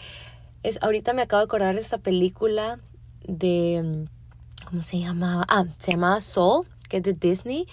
es, 0.69 0.79
ahorita 0.83 1.13
me 1.13 1.23
acabo 1.23 1.41
de 1.41 1.45
acordar 1.45 1.75
de 1.75 1.81
esta 1.81 1.99
película 1.99 2.79
de, 3.27 4.07
¿cómo 4.67 4.83
se 4.83 4.99
llamaba? 4.99 5.45
Ah, 5.49 5.65
se 5.79 5.93
llamaba 5.93 6.21
Soul, 6.21 6.67
que 6.89 6.99
es 6.99 7.03
de 7.03 7.13
Disney. 7.15 7.67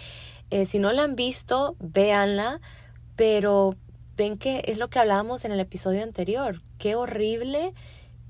Eh, 0.50 0.66
si 0.66 0.80
no 0.80 0.92
la 0.92 1.04
han 1.04 1.16
visto, 1.16 1.76
véanla, 1.80 2.62
pero 3.16 3.76
ven 4.16 4.38
que 4.38 4.64
es 4.68 4.78
lo 4.78 4.90
que 4.90 5.00
hablábamos 5.00 5.46
en 5.46 5.52
el 5.52 5.60
episodio 5.60 6.04
anterior. 6.04 6.62
Qué 6.78 6.96
horrible 6.96 7.74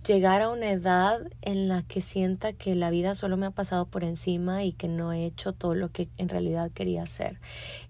llegar 0.06 0.44
a 0.44 0.50
una 0.50 0.70
edad 0.70 1.20
en 1.42 1.68
la 1.68 1.82
que 1.82 2.02
sienta 2.02 2.54
que 2.54 2.76
la 2.76 2.92
vida 2.92 3.16
solo 3.16 3.38
me 3.38 3.48
ha 3.48 3.52
pasado 3.52 3.86
por 3.86 4.04
encima 4.04 4.64
y 4.64 4.72
que 4.72 4.88
no 4.88 5.12
he 5.12 5.26
hecho 5.26 5.54
todo 5.54 5.74
lo 5.74 5.92
que 5.92 6.10
en 6.18 6.30
realidad 6.30 6.72
quería 6.72 7.04
hacer 7.04 7.40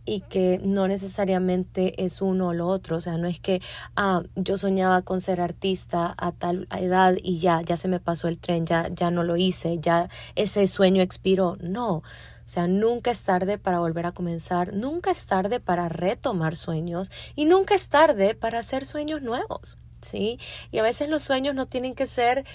y 0.06 0.22
que 0.22 0.62
no 0.64 0.88
necesariamente 0.88 2.06
es 2.06 2.22
uno 2.22 2.50
o 2.50 2.54
lo 2.54 2.68
otro, 2.68 2.98
o 2.98 3.02
sea, 3.02 3.18
no 3.18 3.28
es 3.28 3.40
que 3.40 3.62
ah, 3.96 4.24
yo 4.36 4.58
soñaba 4.58 5.02
con 5.02 5.20
ser 5.20 5.42
artista 5.42 6.14
a 6.18 6.32
tal 6.32 6.68
edad 6.72 7.16
y 7.22 7.40
ya, 7.40 7.62
ya 7.62 7.76
se 7.76 7.88
me 7.88 8.00
pasó 8.00 8.28
el 8.28 8.40
tren, 8.40 8.66
ya, 8.66 8.88
ya 8.90 9.12
no 9.12 9.24
lo 9.24 9.36
hice, 9.36 9.80
ya 9.80 10.10
ese 10.36 10.68
sueño 10.68 11.02
expiró, 11.02 11.58
no. 11.60 11.98
O 11.98 12.48
sea, 12.48 12.68
nunca 12.68 13.10
es 13.10 13.24
tarde 13.24 13.58
para 13.58 13.80
volver 13.80 14.06
a 14.06 14.12
comenzar, 14.12 14.74
nunca 14.74 15.10
es 15.10 15.26
tarde 15.26 15.60
para 15.60 15.90
retomar 15.90 16.56
sueños 16.56 17.12
y 17.36 17.46
nunca 17.46 17.74
es 17.74 17.88
tarde 17.90 18.36
para 18.36 18.60
hacer 18.60 18.86
sueños 18.86 19.24
nuevos. 19.24 19.78
¿Sí? 20.06 20.40
Y 20.72 20.80
a 20.80 20.84
veces 20.84 21.10
los 21.10 21.24
sueños 21.24 21.56
no 21.56 21.66
tienen 21.66 21.96
que 21.96 22.08
ser 22.08 22.46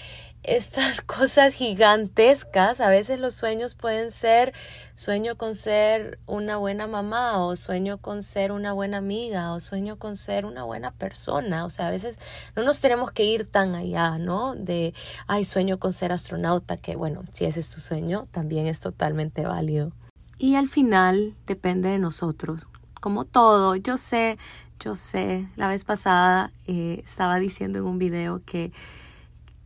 estas 0.43 1.01
cosas 1.01 1.53
gigantescas, 1.53 2.81
a 2.81 2.89
veces 2.89 3.19
los 3.19 3.35
sueños 3.35 3.75
pueden 3.75 4.11
ser 4.11 4.53
sueño 4.95 5.37
con 5.37 5.55
ser 5.55 6.19
una 6.25 6.57
buena 6.57 6.87
mamá 6.87 7.43
o 7.43 7.55
sueño 7.55 7.99
con 7.99 8.23
ser 8.23 8.51
una 8.51 8.73
buena 8.73 8.97
amiga 8.97 9.53
o 9.53 9.59
sueño 9.59 9.97
con 9.97 10.15
ser 10.15 10.45
una 10.45 10.63
buena 10.63 10.91
persona, 10.91 11.65
o 11.65 11.69
sea, 11.69 11.87
a 11.87 11.91
veces 11.91 12.17
no 12.55 12.63
nos 12.63 12.79
tenemos 12.79 13.11
que 13.11 13.25
ir 13.25 13.45
tan 13.45 13.75
allá, 13.75 14.17
¿no? 14.17 14.55
De, 14.55 14.93
ay, 15.27 15.45
sueño 15.45 15.79
con 15.79 15.93
ser 15.93 16.11
astronauta, 16.11 16.77
que 16.77 16.95
bueno, 16.95 17.23
si 17.33 17.45
ese 17.45 17.59
es 17.59 17.69
tu 17.69 17.79
sueño, 17.79 18.27
también 18.31 18.67
es 18.67 18.79
totalmente 18.79 19.43
válido. 19.43 19.91
Y 20.37 20.55
al 20.55 20.69
final 20.69 21.35
depende 21.45 21.89
de 21.89 21.99
nosotros, 21.99 22.69
como 22.99 23.25
todo, 23.25 23.75
yo 23.75 23.97
sé, 23.97 24.37
yo 24.81 24.95
sé, 24.95 25.47
la 25.55 25.67
vez 25.67 25.83
pasada 25.83 26.51
eh, 26.67 27.01
estaba 27.05 27.37
diciendo 27.37 27.79
en 27.79 27.85
un 27.85 27.99
video 27.99 28.41
que, 28.45 28.71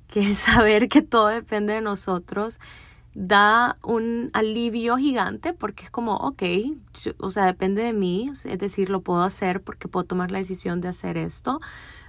que 0.07 0.36
saber 0.36 0.89
que 0.89 1.01
todo 1.01 1.27
depende 1.27 1.74
de 1.74 1.81
nosotros 1.81 2.60
da 3.15 3.75
un 3.81 4.29
alivio 4.34 4.98
gigante 4.98 5.53
porque 5.53 5.86
es 5.86 5.89
como, 5.89 6.15
ok, 6.15 6.43
o 7.17 7.31
sea, 7.31 7.45
depende 7.45 7.81
de 7.81 7.93
mí, 7.93 8.29
es 8.43 8.60
decir, 8.60 8.89
lo 8.89 9.00
puedo 9.00 9.22
hacer 9.22 9.62
porque 9.62 9.88
puedo 9.88 10.05
tomar 10.05 10.31
la 10.31 10.39
decisión 10.39 10.81
de 10.81 10.89
hacer 10.89 11.17
esto, 11.17 11.62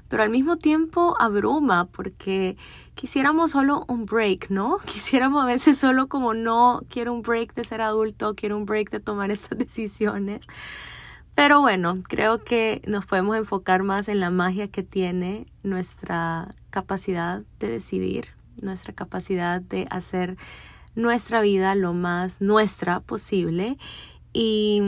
pero 0.09 0.25
al 0.25 0.31
mismo 0.31 0.57
tiempo 0.57 1.15
abruma 1.21 1.87
porque 1.87 2.57
quisiéramos 2.97 3.53
solo 3.53 3.85
un 3.87 4.05
break, 4.05 4.51
¿no? 4.51 4.79
Quisiéramos 4.85 5.45
a 5.45 5.47
veces 5.47 5.79
solo 5.79 6.09
como 6.09 6.35
no, 6.35 6.83
quiero 6.89 7.13
un 7.13 7.23
break 7.23 7.55
de 7.55 7.63
ser 7.63 7.81
adulto, 7.81 8.35
quiero 8.35 8.57
un 8.57 8.67
break 8.67 8.91
de 8.91 9.01
tomar 9.01 9.31
estas 9.31 9.57
decisiones. 9.59 10.41
Pero 11.37 11.61
bueno, 11.61 11.99
creo 12.09 12.43
que 12.45 12.81
nos 12.87 13.05
podemos 13.05 13.37
enfocar 13.37 13.83
más 13.83 14.09
en 14.09 14.21
la 14.21 14.31
magia 14.31 14.69
que 14.69 14.83
tiene 14.83 15.47
nuestra 15.63 16.49
capacidad 16.71 17.43
de 17.61 17.69
decidir, 17.69 18.29
nuestra 18.63 18.95
capacidad 18.95 19.61
de 19.61 19.87
hacer 19.91 20.39
nuestra 20.95 21.43
vida 21.43 21.75
lo 21.75 21.93
más 21.93 22.41
nuestra 22.41 23.01
posible 23.01 23.77
y 24.33 24.81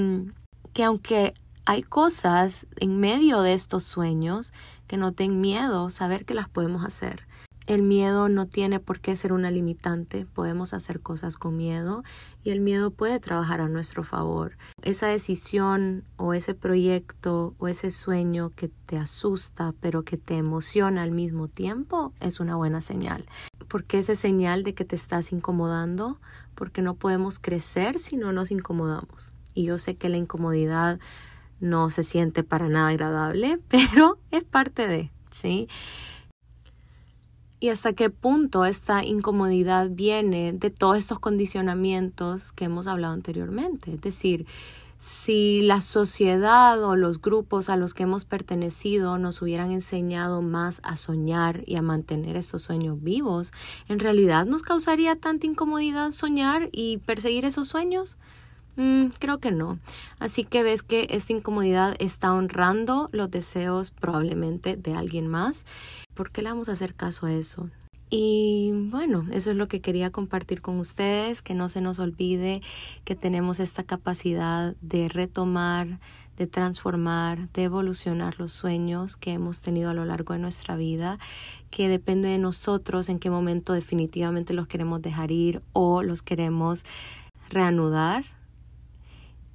que 0.73 0.85
aunque 0.85 1.35
hay 1.67 1.83
cosas 1.83 2.67
en 2.77 2.99
medio 2.99 3.43
de 3.43 3.53
estos 3.53 3.85
sueños 3.85 4.55
que 4.87 4.97
no 4.97 5.11
den 5.11 5.43
miedo, 5.43 5.91
saber 5.91 6.25
que 6.25 6.33
las 6.33 6.49
podemos 6.49 6.83
hacer. 6.83 7.27
El 7.69 7.83
miedo 7.83 8.31
no 8.31 8.47
tiene 8.47 8.81
por 8.81 8.99
qué 8.99 9.15
ser 9.15 9.31
una 9.35 9.51
limitante, 9.51 10.25
podemos 10.25 10.73
hacer 10.73 11.01
cosas 11.01 11.37
con 11.37 11.59
miedo 11.59 12.03
y 12.43 12.49
el 12.49 12.61
miedo 12.61 12.91
puede 12.91 13.21
trabajar 13.21 13.61
a 13.61 13.69
nuestro 13.69 14.05
favor. 14.05 14.57
Esa 14.81 15.09
decisión 15.09 16.03
o 16.17 16.33
ese 16.33 16.55
proyecto 16.55 17.55
o 17.59 17.69
ese 17.69 17.91
sueño 17.91 18.53
que 18.57 18.69
te 18.87 18.97
asusta 18.97 19.75
pero 19.83 20.03
que 20.03 20.17
te 20.17 20.39
emociona 20.39 21.03
al 21.03 21.11
mismo 21.11 21.47
tiempo 21.47 22.15
es 22.21 22.41
una 22.41 22.57
buena 22.57 22.81
señal. 22.81 23.27
¿Por 23.69 23.85
qué 23.85 23.99
esa 23.99 24.15
señal 24.15 24.63
de 24.63 24.73
que 24.73 24.87
te 24.87 24.97
estás 24.97 25.31
incomodando? 25.31 26.19
Porque 26.55 26.81
no 26.81 26.95
podemos 26.95 27.39
crecer 27.39 27.99
si 27.99 28.17
no 28.17 28.33
nos 28.33 28.51
incomodamos. 28.51 29.35
Y 29.53 29.65
yo 29.65 29.77
sé 29.77 29.95
que 29.95 30.09
la 30.09 30.17
incomodidad 30.17 30.99
no 31.61 31.91
se 31.91 32.03
siente 32.03 32.45
para 32.45 32.71
nada 32.71 32.89
agradable, 32.89 33.61
pero 33.69 34.19
es 34.31 34.45
parte 34.45 34.89
de, 34.89 35.11
¿sí? 35.31 35.69
Y 37.61 37.71
hasta 37.71 37.93
qué 37.93 38.11
punto 38.11 38.65
esta 38.65 39.05
incomodidad 39.05 39.89
viene 39.91 40.53
de 40.53 40.71
todos 40.71 40.99
estos 40.99 41.19
condicionamientos 41.19 42.53
que 42.53 42.67
hemos 42.67 42.87
hablado 42.87 43.15
anteriormente. 43.15 43.95
Es 43.95 44.01
decir, 44.01 44.47
si 45.01 45.63
la 45.63 45.81
sociedad 45.81 46.83
o 46.83 46.97
los 46.97 47.21
grupos 47.21 47.69
a 47.69 47.77
los 47.77 47.95
que 47.95 48.03
hemos 48.03 48.25
pertenecido 48.25 49.17
nos 49.19 49.41
hubieran 49.43 49.71
enseñado 49.71 50.43
más 50.43 50.81
a 50.83 50.97
soñar 50.97 51.63
y 51.67 51.77
a 51.77 51.83
mantener 51.83 52.37
estos 52.37 52.63
sueños 52.63 53.03
vivos, 53.03 53.53
¿en 53.89 54.01
realidad 54.01 54.45
nos 54.45 54.63
causaría 54.63 55.15
tanta 55.17 55.47
incomodidad 55.47 56.11
soñar 56.11 56.69
y 56.73 56.99
perseguir 56.99 57.45
esos 57.45 57.69
sueños? 57.69 58.17
Mm, 58.79 59.09
creo 59.19 59.39
que 59.39 59.51
no. 59.51 59.81
Así 60.21 60.45
que 60.45 60.63
ves 60.63 60.85
que 60.85 61.09
esta 61.11 61.33
incomodidad 61.33 61.97
está 61.99 62.33
honrando 62.33 63.09
los 63.11 63.29
deseos 63.29 63.91
probablemente 63.91 64.77
de 64.77 64.95
alguien 64.95 65.27
más. 65.27 65.67
¿Por 66.15 66.31
qué 66.31 66.43
le 66.43 66.51
vamos 66.51 66.69
a 66.69 66.73
hacer 66.73 66.95
caso 66.95 67.27
a 67.27 67.33
eso? 67.33 67.69
Y 68.09 68.71
bueno, 68.73 69.27
eso 69.33 69.51
es 69.51 69.57
lo 69.57 69.67
que 69.67 69.81
quería 69.81 70.11
compartir 70.11 70.63
con 70.63 70.79
ustedes, 70.79 71.43
que 71.43 71.55
no 71.55 71.69
se 71.69 71.81
nos 71.81 71.99
olvide 71.99 72.63
que 73.05 73.17
tenemos 73.17 73.59
esta 73.59 73.83
capacidad 73.83 74.77
de 74.81 75.09
retomar, 75.09 75.99
de 76.37 76.47
transformar, 76.47 77.51
de 77.51 77.65
evolucionar 77.65 78.39
los 78.39 78.53
sueños 78.53 79.17
que 79.17 79.33
hemos 79.33 79.61
tenido 79.61 79.91
a 79.91 79.95
lo 79.95 80.05
largo 80.05 80.35
de 80.35 80.39
nuestra 80.39 80.77
vida, 80.77 81.19
que 81.73 81.89
depende 81.89 82.29
de 82.29 82.39
nosotros 82.39 83.09
en 83.09 83.19
qué 83.19 83.29
momento 83.29 83.73
definitivamente 83.73 84.55
los 84.55 84.69
queremos 84.69 85.03
dejar 85.03 85.33
ir 85.33 85.63
o 85.73 86.05
los 86.05 86.23
queremos 86.23 86.85
reanudar 87.51 88.38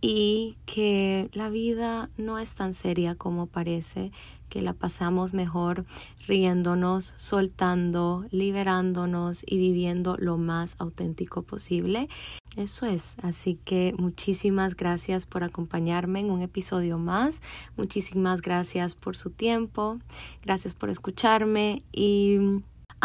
y 0.04 0.58
que 0.66 1.30
la 1.32 1.50
vida 1.50 2.10
no 2.18 2.38
es 2.38 2.56
tan 2.56 2.74
seria 2.74 3.16
como 3.16 3.48
parece, 3.48 4.12
que 4.50 4.62
la 4.62 4.74
pasamos 4.74 5.34
mejor 5.34 5.86
riéndonos, 6.28 7.14
soltando, 7.16 8.26
liberándonos 8.30 9.46
y 9.48 9.58
viviendo 9.58 10.18
lo 10.20 10.38
más 10.38 10.76
auténtico 10.78 11.44
posible. 11.44 12.10
Eso 12.58 12.86
es, 12.86 13.16
así 13.24 13.58
que 13.64 13.96
muchísimas 13.98 14.76
gracias 14.76 15.26
por 15.26 15.46
acompañarme 15.46 16.20
en 16.20 16.32
un 16.32 16.42
episodio 16.42 16.98
más, 16.98 17.42
muchísimas 17.78 18.42
gracias 18.42 18.96
por 18.96 19.16
su 19.16 19.30
tiempo, 19.30 20.00
gracias 20.44 20.74
por 20.74 20.90
escucharme 20.90 21.82
y... 21.94 22.40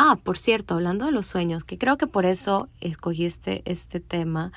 Ah, 0.01 0.17
por 0.23 0.39
cierto, 0.39 0.75
hablando 0.75 1.07
de 1.07 1.11
los 1.11 1.27
sueños, 1.27 1.65
que 1.65 1.77
creo 1.77 1.99
que 1.99 2.07
por 2.07 2.25
eso 2.25 2.69
escogí 2.81 3.25
este, 3.25 3.63
este 3.65 3.99
tema, 3.99 4.53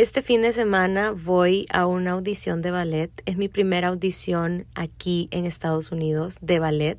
este 0.00 0.22
fin 0.22 0.40
de 0.40 0.52
semana 0.52 1.10
voy 1.10 1.66
a 1.70 1.86
una 1.86 2.12
audición 2.12 2.62
de 2.62 2.70
ballet. 2.70 3.10
Es 3.26 3.36
mi 3.36 3.48
primera 3.48 3.88
audición 3.88 4.64
aquí 4.74 5.28
en 5.30 5.44
Estados 5.44 5.92
Unidos 5.92 6.38
de 6.40 6.58
ballet 6.58 6.98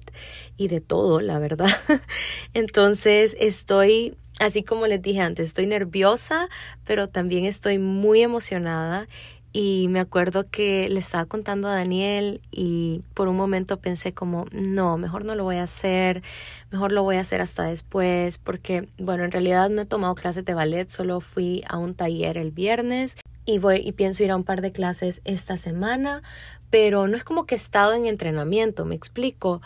y 0.55 0.67
de 0.67 0.81
todo, 0.81 1.19
la 1.19 1.39
verdad. 1.39 1.71
Entonces 2.53 3.35
estoy, 3.39 4.15
así 4.39 4.61
como 4.61 4.85
les 4.85 5.01
dije 5.01 5.19
antes, 5.19 5.47
estoy 5.47 5.65
nerviosa, 5.65 6.47
pero 6.85 7.07
también 7.07 7.45
estoy 7.45 7.79
muy 7.79 8.21
emocionada 8.21 9.07
y 9.53 9.87
me 9.89 9.99
acuerdo 9.99 10.49
que 10.49 10.87
le 10.89 10.99
estaba 10.99 11.25
contando 11.25 11.67
a 11.67 11.75
Daniel 11.75 12.41
y 12.51 13.01
por 13.13 13.27
un 13.27 13.35
momento 13.35 13.79
pensé 13.79 14.13
como, 14.13 14.45
no, 14.51 14.97
mejor 14.97 15.25
no 15.25 15.35
lo 15.35 15.43
voy 15.43 15.57
a 15.57 15.63
hacer, 15.63 16.23
mejor 16.71 16.93
lo 16.93 17.03
voy 17.03 17.17
a 17.17 17.21
hacer 17.21 17.41
hasta 17.41 17.63
después, 17.63 18.37
porque 18.37 18.87
bueno, 18.97 19.25
en 19.25 19.31
realidad 19.31 19.69
no 19.69 19.81
he 19.81 19.85
tomado 19.85 20.15
clases 20.15 20.45
de 20.45 20.53
ballet, 20.53 20.89
solo 20.89 21.19
fui 21.19 21.63
a 21.67 21.77
un 21.77 21.95
taller 21.95 22.37
el 22.37 22.51
viernes 22.51 23.17
y 23.45 23.59
voy 23.59 23.81
y 23.83 23.91
pienso 23.91 24.23
ir 24.23 24.31
a 24.31 24.37
un 24.37 24.45
par 24.45 24.61
de 24.61 24.71
clases 24.71 25.21
esta 25.25 25.57
semana, 25.57 26.21
pero 26.69 27.07
no 27.07 27.17
es 27.17 27.25
como 27.25 27.45
que 27.45 27.55
he 27.55 27.57
estado 27.57 27.93
en 27.93 28.05
entrenamiento, 28.05 28.85
me 28.85 28.95
explico, 28.95 29.61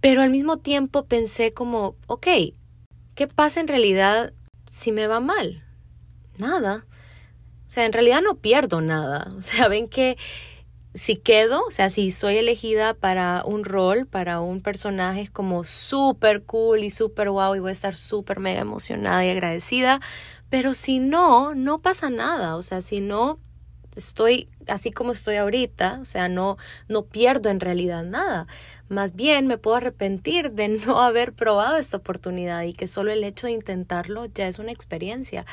pero 0.00 0.22
al 0.22 0.30
mismo 0.30 0.58
tiempo 0.58 1.06
pensé 1.06 1.52
como, 1.52 1.96
ok, 2.06 2.28
¿qué 3.16 3.26
pasa 3.26 3.58
en 3.58 3.66
realidad 3.66 4.32
si 4.70 4.92
me 4.92 5.08
va 5.08 5.18
mal? 5.18 5.64
Nada 6.38 6.84
o 7.68 7.70
sea, 7.70 7.84
en 7.84 7.92
realidad 7.92 8.22
no 8.22 8.36
pierdo 8.36 8.80
nada. 8.80 9.30
O 9.36 9.42
sea, 9.42 9.68
ven 9.68 9.88
que 9.88 10.16
si 10.94 11.16
quedo, 11.16 11.62
o 11.66 11.70
sea, 11.70 11.90
si 11.90 12.10
soy 12.10 12.38
elegida 12.38 12.94
para 12.94 13.42
un 13.44 13.64
rol, 13.64 14.06
para 14.06 14.40
un 14.40 14.62
personaje 14.62 15.20
es 15.20 15.30
como 15.30 15.64
súper 15.64 16.42
cool 16.44 16.82
y 16.82 16.90
súper 16.90 17.28
wow 17.28 17.54
y 17.54 17.60
voy 17.60 17.68
a 17.68 17.72
estar 17.72 17.94
súper 17.94 18.40
mega 18.40 18.62
emocionada 18.62 19.24
y 19.24 19.30
agradecida. 19.30 20.00
Pero 20.48 20.72
si 20.72 20.98
no, 20.98 21.54
no 21.54 21.80
pasa 21.80 22.08
nada. 22.08 22.56
O 22.56 22.62
sea, 22.62 22.80
si 22.80 23.00
no, 23.00 23.38
estoy 23.96 24.48
así 24.66 24.90
como 24.90 25.12
estoy 25.12 25.36
ahorita, 25.36 25.98
o 26.00 26.04
sea, 26.06 26.28
no, 26.28 26.56
no 26.88 27.04
pierdo 27.04 27.50
en 27.50 27.60
realidad 27.60 28.02
nada. 28.02 28.46
Más 28.88 29.14
bien 29.14 29.46
me 29.46 29.58
puedo 29.58 29.76
arrepentir 29.76 30.52
de 30.52 30.68
no 30.86 31.00
haber 31.00 31.32
probado 31.32 31.76
esta 31.76 31.98
oportunidad 31.98 32.62
y 32.62 32.72
que 32.72 32.86
solo 32.86 33.12
el 33.12 33.24
hecho 33.24 33.46
de 33.46 33.52
intentarlo 33.52 34.26
ya 34.26 34.48
es 34.48 34.58
una 34.58 34.72
experiencia. 34.72 35.44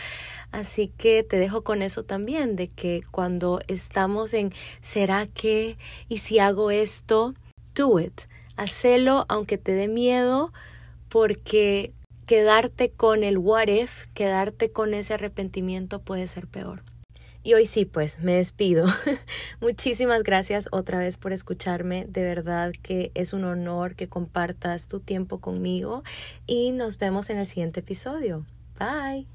Así 0.52 0.88
que 0.88 1.24
te 1.24 1.38
dejo 1.38 1.64
con 1.64 1.82
eso 1.82 2.04
también, 2.04 2.56
de 2.56 2.70
que 2.70 3.02
cuando 3.12 3.60
estamos 3.68 4.34
en 4.34 4.54
¿será 4.82 5.28
que? 5.28 5.78
¿Y 6.08 6.20
si 6.20 6.40
hago 6.40 6.72
esto? 6.72 7.34
Do 7.74 8.00
it. 8.00 8.22
Hacelo 8.56 9.26
aunque 9.28 9.58
te 9.58 9.74
dé 9.74 9.88
miedo 9.88 10.54
porque 11.10 11.94
quedarte 12.26 12.90
con 12.90 13.24
el 13.24 13.38
what 13.38 13.68
if, 13.68 14.08
quedarte 14.14 14.72
con 14.72 14.94
ese 14.94 15.14
arrepentimiento 15.14 16.00
puede 16.00 16.28
ser 16.28 16.48
peor. 16.48 16.84
Y 17.46 17.54
hoy 17.54 17.68
sí, 17.68 17.86
pues 17.86 18.20
me 18.22 18.34
despido. 18.34 18.88
Muchísimas 19.62 20.24
gracias 20.24 20.68
otra 20.72 20.98
vez 20.98 21.16
por 21.16 21.32
escucharme. 21.32 22.08
De 22.10 22.24
verdad 22.24 22.72
que 22.82 23.12
es 23.14 23.34
un 23.34 23.44
honor 23.44 23.94
que 23.96 24.10
compartas 24.10 24.88
tu 24.88 25.00
tiempo 25.00 25.40
conmigo 25.40 26.04
y 26.48 26.72
nos 26.72 26.98
vemos 26.98 27.30
en 27.30 27.38
el 27.38 27.46
siguiente 27.46 27.82
episodio. 27.82 28.48
Bye. 28.80 29.28